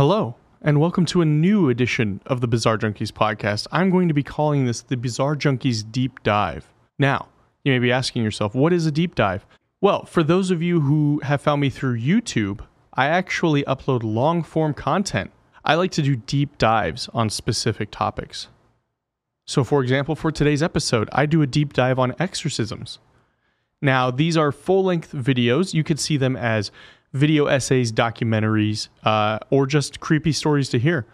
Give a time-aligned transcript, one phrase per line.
[0.00, 3.66] Hello, and welcome to a new edition of the Bizarre Junkeez podcast.
[3.70, 6.72] I'm going to be calling this the Bizarre Junkeez Deep Dive.
[6.98, 7.28] Now,
[7.64, 9.44] you may be asking yourself, what is a deep dive?
[9.82, 12.60] Well, for those of you who have found me through YouTube,
[12.94, 15.32] I actually upload long form content.
[15.66, 18.48] I like to do deep dives on specific topics.
[19.44, 23.00] So, for example, for today's episode, I do a deep dive on exorcisms.
[23.82, 25.74] Now, these are full length videos.
[25.74, 26.70] You could see them as
[27.12, 31.06] video essays, documentaries, uh, or just creepy stories to hear.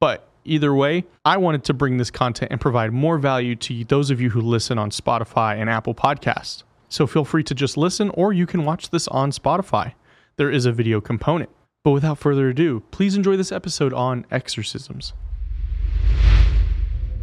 [0.00, 4.10] But either way, I wanted to bring this content and provide more value to those
[4.10, 6.64] of you who listen on Spotify and Apple Podcasts.
[6.88, 9.94] So feel free to just listen, or you can watch this on Spotify.
[10.36, 11.50] There is a video component.
[11.82, 15.12] But without further ado, please enjoy this episode on exorcisms.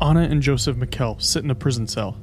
[0.02, 2.18] Anna and Joseph Michel sit in a prison cell.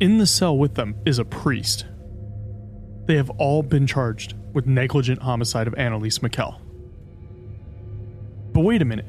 [0.00, 1.86] In the cell with them is a priest.
[3.06, 6.60] They have all been charged with negligent homicide of Anneliese Michel.
[8.52, 9.06] But wait a minute.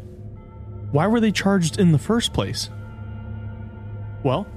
[0.92, 2.70] Why were they charged in the first place?
[4.24, 4.48] Well,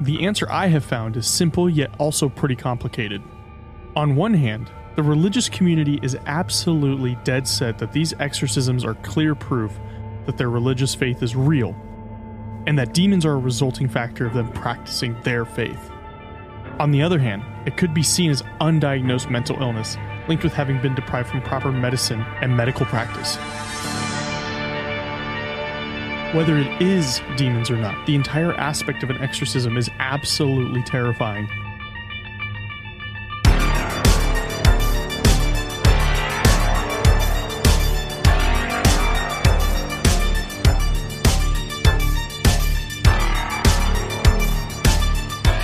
[0.00, 3.22] the answer I have found is simple yet also pretty complicated.
[3.94, 9.34] On one hand, the religious community is absolutely dead set that these exorcisms are clear
[9.34, 9.72] proof
[10.26, 11.74] that their religious faith is real,
[12.66, 15.90] and that demons are a resulting factor of them practicing their faith.
[16.78, 19.96] On the other hand, it could be seen as undiagnosed mental illness
[20.28, 23.36] linked with having been deprived from proper medicine and medical practice.
[26.34, 31.48] Whether it is demons or not, the entire aspect of an exorcism is absolutely terrifying.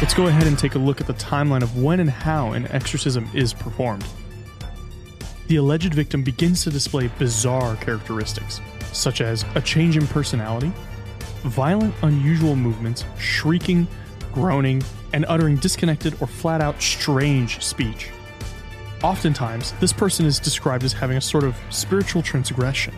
[0.09, 2.67] Let's go ahead and take a look at the timeline of when and how an
[2.69, 4.07] exorcism is performed.
[5.49, 8.63] The alleged victim begins to display bizarre characteristics,
[8.95, 10.73] such as a change in personality,
[11.43, 13.87] violent, unusual movements, shrieking,
[14.33, 18.09] groaning, and uttering disconnected or flat out strange speech.
[19.03, 22.95] Oftentimes, this person is described as having a sort of spiritual transgression.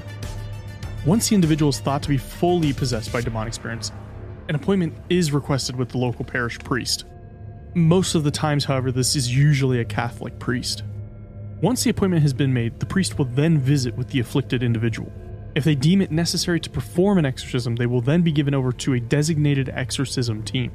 [1.04, 3.90] Once the individual is thought to be fully possessed by demonic spirits,
[4.50, 7.04] an appointment is requested with the local parish priest.
[7.74, 10.82] Most of the times, however, this is usually a Catholic priest.
[11.62, 15.12] Once the appointment has been made, the priest will then visit with the afflicted individual.
[15.54, 18.72] If they deem it necessary to perform an exorcism, they will then be given over
[18.72, 20.72] to a designated exorcism team.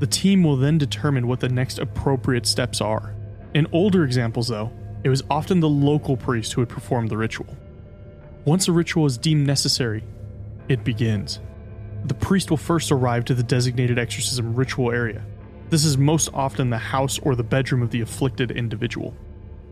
[0.00, 3.14] The team will then determine what the next appropriate steps are.
[3.54, 4.70] In older examples, though,
[5.02, 7.56] it was often the local priest who would perform the ritual.
[8.44, 10.04] Once a ritual is deemed necessary,
[10.68, 11.40] it begins.
[12.04, 15.24] The priest will first arrive to the designated exorcism ritual area.
[15.70, 19.14] This is most often the house or the bedroom of the afflicted individual.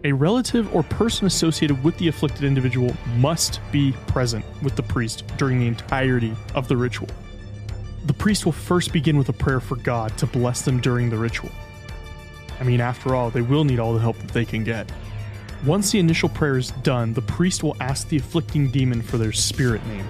[0.04, 5.24] A relative or person associated with the afflicted individual must be present with the priest
[5.38, 7.08] during the entirety of the ritual.
[8.04, 11.16] The priest will first begin with a prayer for God to bless them during the
[11.16, 11.50] ritual.
[12.60, 14.90] I mean, after all, they will need all the help that they can get.
[15.64, 19.32] Once the initial prayer is done, the priest will ask the afflicting demon for their
[19.32, 20.06] spirit name.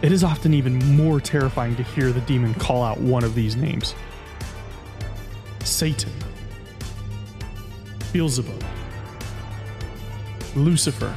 [0.00, 3.56] It is often even more terrifying to hear the demon call out one of these
[3.56, 3.94] names
[5.64, 6.12] Satan,
[8.12, 8.62] Beelzebub,
[10.54, 11.14] Lucifer,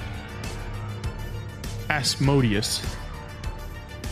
[1.90, 2.82] Asmodeus.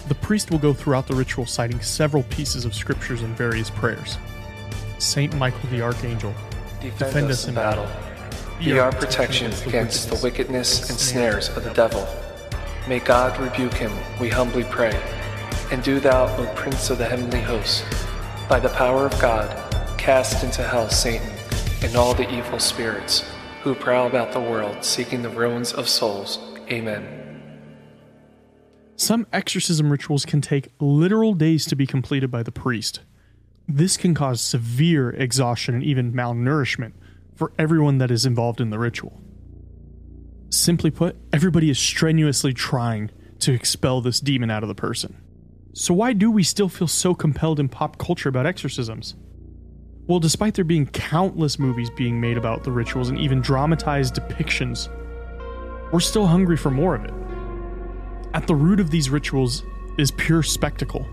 [0.08, 4.18] The priest will go throughout the ritual citing several pieces of scriptures and various prayers.
[5.00, 6.34] Saint Michael the Archangel,
[6.82, 7.88] Defend, defend us in battle.
[8.60, 12.08] Be our protection against the wickedness and snares of the devil.
[12.90, 15.00] May God rebuke him, we humbly pray.
[15.72, 17.86] And do thou, O Prince of the heavenly host,
[18.50, 19.56] by the power of God,
[20.00, 21.30] cast into hell Satan
[21.84, 23.24] and all the evil spirits
[23.62, 26.40] who prowl about the world seeking the ruins of souls.
[26.72, 27.06] Amen.
[28.96, 33.02] Some exorcism rituals can take literal days to be completed by the priest.
[33.68, 36.94] This can cause severe exhaustion and even malnourishment
[37.36, 39.22] for everyone that is involved in the ritual.
[40.50, 45.16] Simply put, everybody is strenuously trying to expel this demon out of the person.
[45.74, 49.16] So, why do we still feel so compelled in pop culture about exorcisms?
[50.08, 54.90] Well, despite there being countless movies being made about the rituals and even dramatized depictions,
[55.92, 57.14] we're still hungry for more of it.
[58.34, 59.64] At the root of these rituals
[60.00, 61.08] is pure spectacle.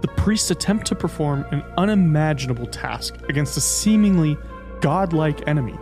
[0.00, 4.36] The priests attempt to perform an unimaginable task against a seemingly
[4.80, 5.76] godlike enemy.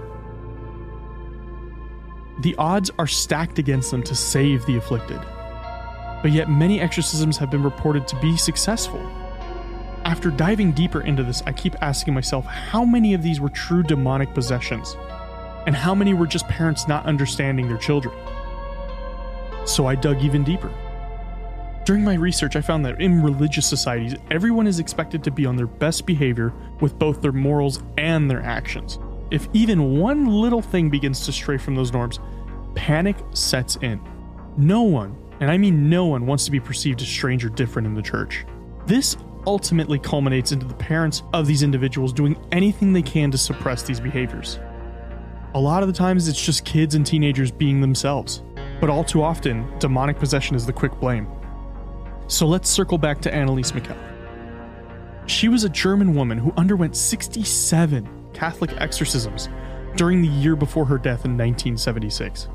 [2.41, 5.21] The odds are stacked against them to save the afflicted.
[6.23, 9.01] But yet, many exorcisms have been reported to be successful.
[10.07, 13.83] After diving deeper into this, I keep asking myself how many of these were true
[13.83, 14.97] demonic possessions,
[15.67, 18.15] and how many were just parents not understanding their children.
[19.67, 20.73] So I dug even deeper.
[21.85, 25.57] During my research, I found that in religious societies, everyone is expected to be on
[25.57, 28.99] their best behavior with both their morals and their actions.
[29.31, 32.19] If even one little thing begins to stray from those norms,
[32.75, 34.00] panic sets in.
[34.56, 37.87] No one, and I mean no one, wants to be perceived as strange or different
[37.87, 38.44] in the church.
[38.87, 39.17] This
[39.47, 44.00] ultimately culminates into the parents of these individuals doing anything they can to suppress these
[44.00, 44.59] behaviors.
[45.55, 48.43] A lot of the times, it's just kids and teenagers being themselves,
[48.81, 51.29] but all too often, demonic possession is the quick blame.
[52.26, 53.97] So let's circle back to Anneliese Michel.
[55.26, 59.51] She was a German woman who underwent 67 Catholic exorcisms
[59.97, 62.49] during the year before her death in 1976.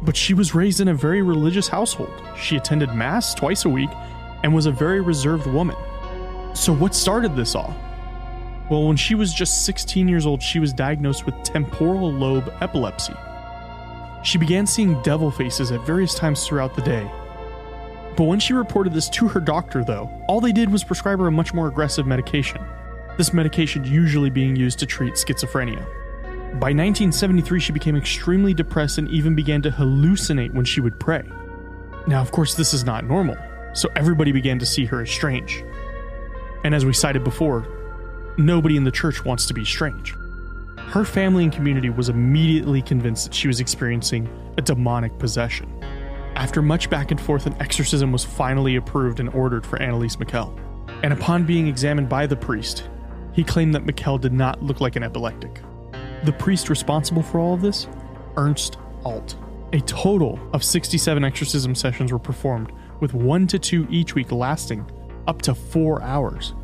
[0.00, 2.12] But she was raised in a very religious household.
[2.38, 3.90] She attended Mass twice a week
[4.44, 5.74] and was a very reserved woman.
[6.54, 7.74] So, what started this all?
[8.70, 13.14] Well, when she was just 16 years old, she was diagnosed with temporal lobe epilepsy.
[14.22, 17.10] She began seeing devil faces at various times throughout the day.
[18.16, 21.26] But when she reported this to her doctor, though, all they did was prescribe her
[21.26, 22.64] a much more aggressive medication.
[23.18, 25.84] This medication usually being used to treat schizophrenia.
[26.52, 31.22] By 1973, she became extremely depressed and even began to hallucinate when she would pray.
[32.06, 33.36] Now, of course, this is not normal,
[33.74, 35.62] so everybody began to see her as strange.
[36.64, 37.66] And as we cited before,
[38.38, 40.14] nobody in the church wants to be strange.
[40.78, 44.28] Her family and community was immediately convinced that she was experiencing
[44.58, 45.68] a demonic possession.
[46.34, 50.58] After much back and forth, an exorcism was finally approved and ordered for Anneliese Michel.
[51.02, 52.88] And upon being examined by the priest,
[53.32, 55.60] he claimed that Michel did not look like an epileptic.
[56.24, 57.88] The priest responsible for all of this?
[58.36, 59.36] Ernst Alt.
[59.72, 64.84] A total of 67 exorcism sessions were performed, with one to two each week lasting
[65.26, 66.54] up to four hours.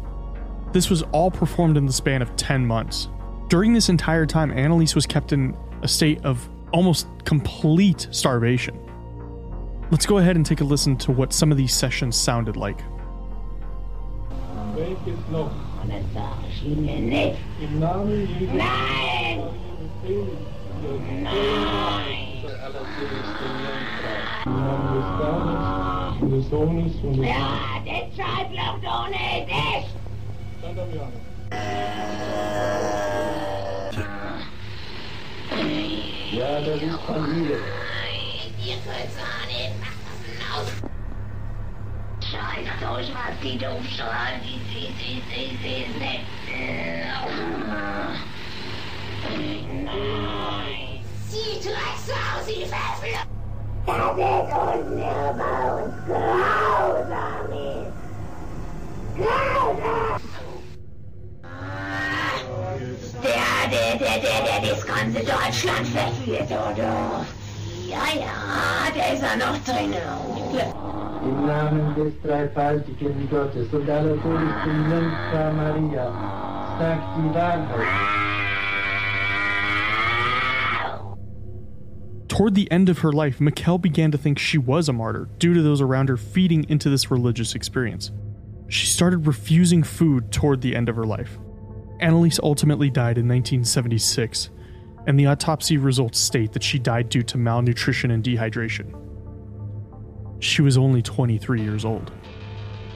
[0.72, 3.08] This was all performed in the span of 10 months.
[3.48, 8.78] During this entire time, Anneliese was kept in a state of almost complete starvation.
[9.90, 12.78] Let's go ahead and take a listen to what some of these sessions sounded like.
[15.88, 17.36] parlamentarischen nicht.
[17.60, 18.54] Im Namen Jesu.
[18.54, 19.40] Nein!
[21.22, 21.38] Nein!
[24.46, 29.86] Im Namen Des Sohnes und des Ja, das Scheiß läuft ohne dich!
[36.32, 37.58] Ja, das ist von Familie.
[38.64, 40.87] Ihr könnt's auch nicht machen.
[42.38, 46.20] Scheiß euch, was die doof schreien, sie, sie, sie, sie, sie, sie.
[49.84, 51.00] Nein!
[51.28, 53.26] Sie Drecksau, sie Verflucht!
[53.86, 57.98] Das ist unnehmbar und grausam ist.
[59.16, 60.20] Grausam!
[63.20, 67.26] Der, der, der, der, der das ganze Deutschland verführt, oder?
[71.22, 76.06] Im Namen des dreifaltigen Gottes und aller Todessten Jungfrau Maria,
[76.78, 78.28] sagt die Wahrheit.
[82.28, 85.54] Toward the end of her life, Michel began to think she was a martyr due
[85.54, 88.12] to those around her feeding into this religious experience.
[88.68, 91.38] She started refusing food toward the end of her life.
[92.00, 94.50] Anneliese ultimately died in 1976,
[95.08, 98.94] and the autopsy results state that she died due to malnutrition and dehydration.
[100.38, 102.12] She was only 23 years old.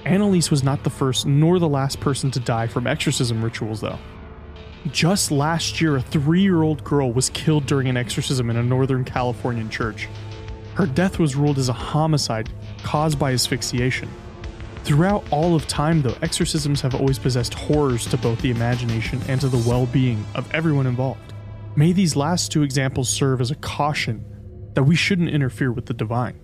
[0.04, 3.98] Anneliese was not the first nor the last person to die from exorcism rituals, though.
[4.90, 8.62] Just last year, a three year old girl was killed during an exorcism in a
[8.62, 10.06] Northern Californian church.
[10.74, 12.50] Her death was ruled as a homicide
[12.82, 14.10] caused by asphyxiation.
[14.84, 19.40] Throughout all of time, though, exorcisms have always possessed horrors to both the imagination and
[19.40, 21.32] to the well being of everyone involved.
[21.74, 24.24] May these last two examples serve as a caution
[24.74, 26.38] that we shouldn't interfere with the divine.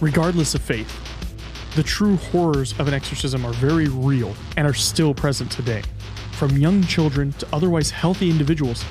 [0.00, 0.92] Regardless of faith,
[1.76, 5.82] the true horrors of an exorcism are very real and are still present today
[6.32, 8.84] from young children to otherwise healthy individuals,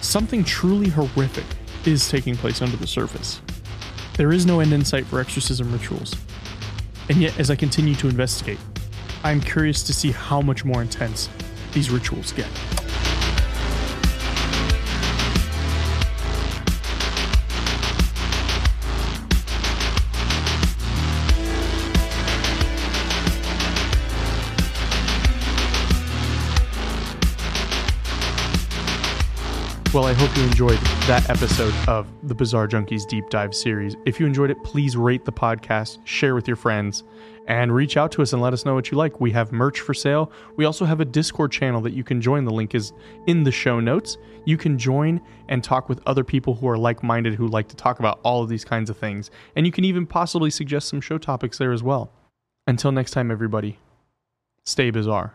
[0.00, 1.44] something truly horrific
[1.86, 3.40] is taking place under the surface.
[4.16, 6.14] There is no end in sight for exorcism rituals.
[7.08, 8.58] And yet, as I continue to investigate,
[9.22, 11.28] I am curious to see how much more intense
[11.72, 12.48] these rituals get.
[29.94, 33.94] Well, I hope you enjoyed that episode of the Bizarre Junkeez Deep Dive series.
[34.04, 37.04] If you enjoyed it, please rate the podcast, share with your friends,
[37.46, 39.20] and reach out to us and let us know what you like.
[39.20, 40.32] We have merch for sale.
[40.56, 42.44] We also have a Discord channel that you can join.
[42.44, 42.92] The link is
[43.28, 44.18] in the show notes.
[44.44, 47.76] You can join and talk with other people who are like minded who like to
[47.76, 49.30] talk about all of these kinds of things.
[49.54, 52.10] And you can even possibly suggest some show topics there as well.
[52.66, 53.78] Until next time, everybody,
[54.64, 55.34] stay bizarre.